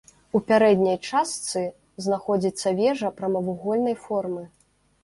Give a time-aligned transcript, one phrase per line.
[0.37, 1.63] У пярэдняй частцы
[2.07, 4.43] знаходзіцца вежа прамавугольнай формы.